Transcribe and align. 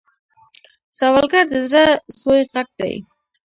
سوالګر 0.97 1.45
د 1.53 1.55
زړه 1.71 1.85
سوې 2.19 2.41
غږ 2.51 2.67
دی 2.79 2.93